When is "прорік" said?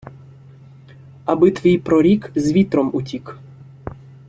1.77-2.31